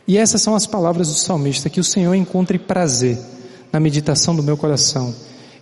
[0.09, 3.19] E essas são as palavras do salmista, que o Senhor encontre prazer
[3.73, 5.15] na meditação do meu coração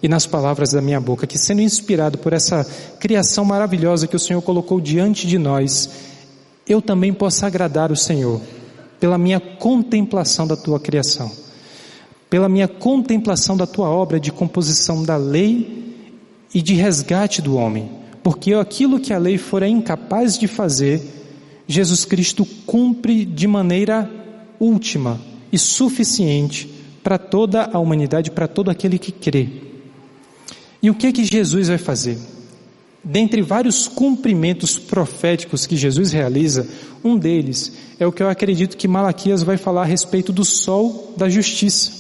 [0.03, 2.65] e nas palavras da minha boca, que sendo inspirado por essa
[2.99, 5.91] criação maravilhosa que o Senhor colocou diante de nós,
[6.67, 8.41] eu também possa agradar o Senhor
[9.01, 11.31] pela minha contemplação da tua criação,
[12.31, 16.09] pela minha contemplação da tua obra de composição da lei
[16.55, 17.91] e de resgate do homem,
[18.23, 21.03] porque aquilo que a lei fora incapaz de fazer,
[21.67, 24.11] Jesus Cristo cumpre de maneira
[24.59, 25.21] última
[25.53, 26.69] e suficiente
[27.03, 29.49] para toda a humanidade, para todo aquele que crê.
[30.83, 32.19] E o que que Jesus vai fazer?
[33.05, 36.67] Dentre vários cumprimentos proféticos que Jesus realiza,
[37.05, 41.13] um deles é o que eu acredito que Malaquias vai falar a respeito do sol
[41.17, 41.93] da justiça.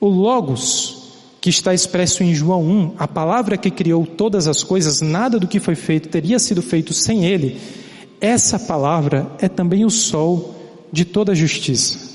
[0.00, 5.00] O Logos, que está expresso em João 1, a palavra que criou todas as coisas,
[5.00, 7.60] nada do que foi feito teria sido feito sem ele,
[8.20, 10.56] essa palavra é também o sol
[10.90, 12.10] de toda a justiça.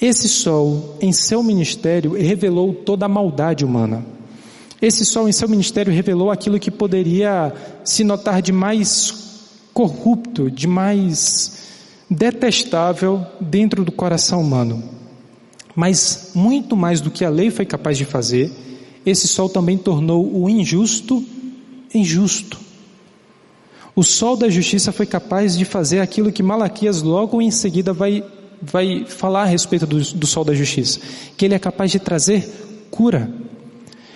[0.00, 4.04] Esse sol, em seu ministério, revelou toda a maldade humana.
[4.80, 7.52] Esse sol em seu ministério revelou aquilo que poderia
[7.84, 9.12] se notar de mais
[9.74, 11.68] corrupto, de mais
[12.08, 14.82] detestável dentro do coração humano.
[15.76, 18.50] Mas muito mais do que a lei foi capaz de fazer,
[19.04, 21.24] esse sol também tornou o injusto
[21.94, 22.58] injusto.
[23.94, 28.24] O sol da justiça foi capaz de fazer aquilo que Malaquias logo em seguida vai,
[28.62, 31.00] vai falar a respeito do, do sol da justiça,
[31.36, 32.48] que ele é capaz de trazer
[32.90, 33.30] cura.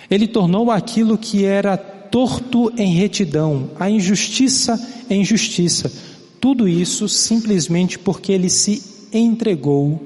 [0.09, 4.79] Ele tornou aquilo que era torto em retidão, a injustiça
[5.09, 5.91] em justiça.
[6.39, 10.01] Tudo isso simplesmente porque ele se entregou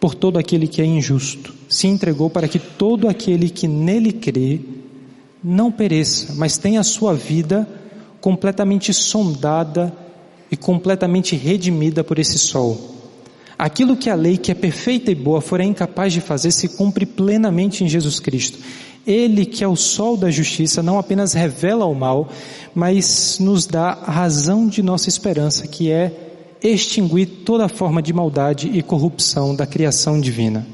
[0.00, 1.54] por todo aquele que é injusto.
[1.68, 4.60] Se entregou para que todo aquele que nele crê
[5.42, 7.68] não pereça, mas tenha a sua vida
[8.20, 9.94] completamente sondada
[10.50, 12.96] e completamente redimida por esse sol.
[13.58, 17.04] Aquilo que a lei, que é perfeita e boa, for incapaz de fazer, se cumpre
[17.04, 18.58] plenamente em Jesus Cristo.
[19.08, 22.28] Ele, que é o sol da justiça, não apenas revela o mal,
[22.74, 26.12] mas nos dá a razão de nossa esperança, que é
[26.62, 30.66] extinguir toda forma de maldade e corrupção da criação divina.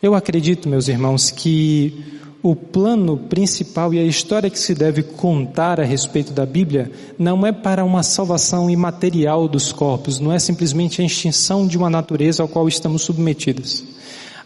[0.00, 2.04] Eu acredito, meus irmãos, que
[2.44, 7.44] o plano principal e a história que se deve contar a respeito da Bíblia não
[7.44, 12.40] é para uma salvação imaterial dos corpos, não é simplesmente a extinção de uma natureza
[12.40, 13.82] ao qual estamos submetidos.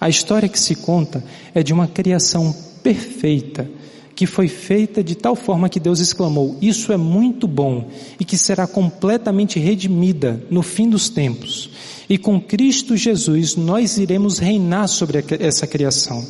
[0.01, 1.23] A história que se conta
[1.55, 2.55] é de uma criação
[2.87, 3.68] perfeita,
[4.14, 7.89] que foi feita de tal forma que Deus exclamou: Isso é muito bom
[8.20, 11.68] e que será completamente redimida no fim dos tempos.
[12.09, 16.24] E com Cristo Jesus nós iremos reinar sobre essa criação.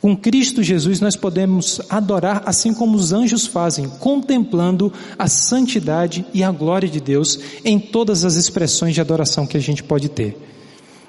[0.00, 6.42] Com Cristo Jesus nós podemos adorar assim como os anjos fazem, contemplando a santidade e
[6.42, 10.36] a glória de Deus em todas as expressões de adoração que a gente pode ter.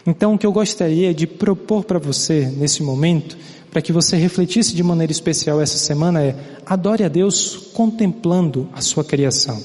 [0.06, 3.38] Então, o que eu gostaria de propor para você nesse momento,
[3.72, 6.36] para que você refletisse de maneira especial essa semana, é
[6.66, 9.62] adore a Deus contemplando a sua criação.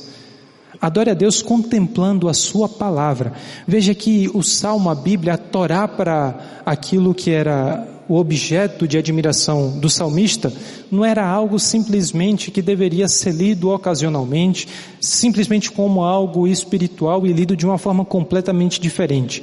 [0.81, 3.33] Adore a Deus contemplando a sua palavra.
[3.67, 8.97] Veja que o salmo, a Bíblia, a Torá para aquilo que era o objeto de
[8.97, 10.51] admiração do salmista
[10.91, 14.67] não era algo simplesmente que deveria ser lido ocasionalmente,
[15.01, 19.43] simplesmente como algo espiritual e lido de uma forma completamente diferente.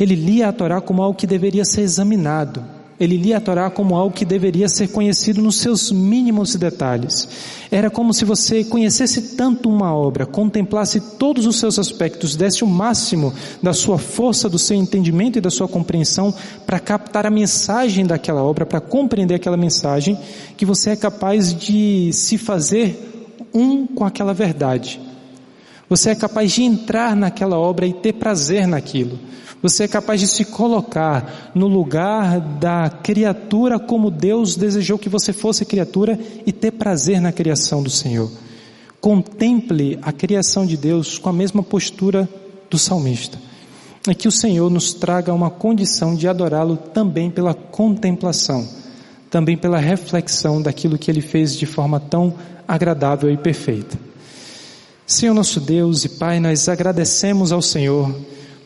[0.00, 2.64] Ele lia a Torá como algo que deveria ser examinado,
[3.00, 7.26] ele lia a Torá como algo que deveria ser conhecido nos seus mínimos detalhes.
[7.70, 12.66] Era como se você conhecesse tanto uma obra, contemplasse todos os seus aspectos, desse o
[12.66, 13.32] máximo
[13.62, 16.34] da sua força, do seu entendimento e da sua compreensão
[16.66, 20.18] para captar a mensagem daquela obra, para compreender aquela mensagem,
[20.58, 25.00] que você é capaz de se fazer um com aquela verdade.
[25.90, 29.18] Você é capaz de entrar naquela obra e ter prazer naquilo.
[29.60, 35.32] Você é capaz de se colocar no lugar da criatura como Deus desejou que você
[35.32, 36.16] fosse criatura
[36.46, 38.30] e ter prazer na criação do Senhor.
[39.00, 42.28] Contemple a criação de Deus com a mesma postura
[42.70, 43.36] do salmista.
[44.08, 48.66] E que o Senhor nos traga uma condição de adorá-lo também pela contemplação,
[49.28, 52.32] também pela reflexão daquilo que ele fez de forma tão
[52.68, 54.09] agradável e perfeita.
[55.10, 58.14] Senhor nosso Deus e Pai, nós agradecemos ao Senhor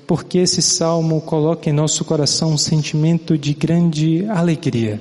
[0.06, 5.00] porque esse salmo coloca em nosso coração um sentimento de grande alegria,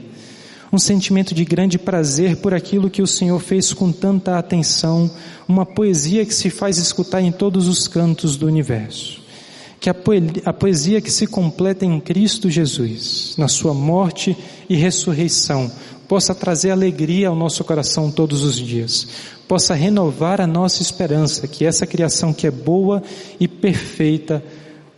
[0.72, 5.12] um sentimento de grande prazer por aquilo que o Senhor fez com tanta atenção,
[5.46, 9.22] uma poesia que se faz escutar em todos os cantos do universo.
[9.82, 14.38] Que a poesia que se completa em Cristo Jesus, na sua morte
[14.70, 15.70] e ressurreição,
[16.14, 19.08] possa trazer alegria ao nosso coração todos os dias,
[19.48, 23.02] possa renovar a nossa esperança que essa criação que é boa
[23.40, 24.44] e perfeita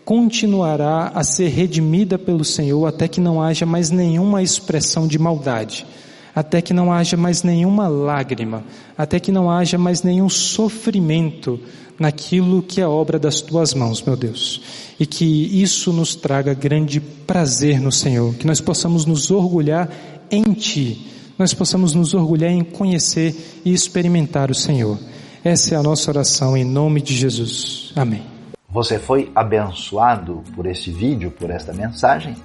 [0.03, 5.87] continuará a ser redimida pelo Senhor até que não haja mais nenhuma expressão de maldade,
[6.35, 8.65] até que não haja mais nenhuma lágrima,
[8.97, 11.57] até que não haja mais nenhum sofrimento
[11.97, 14.61] naquilo que é obra das tuas mãos, meu Deus.
[14.99, 15.25] E que
[15.61, 19.89] isso nos traga grande prazer no Senhor, que nós possamos nos orgulhar
[20.31, 21.07] em Ti,
[21.37, 24.97] nós possamos nos orgulhar em conhecer e experimentar o Senhor.
[25.43, 27.91] Essa é a nossa oração em nome de Jesus.
[27.95, 28.35] Amém
[28.75, 32.35] você foi abençoado por esse vídeo, por esta mensagem,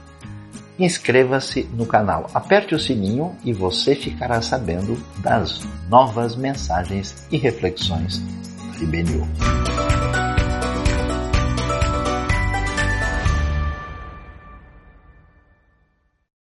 [0.79, 8.23] inscreva-se no canal, aperte o sininho e você ficará sabendo das novas mensagens e reflexões
[8.79, 9.27] da IBNU.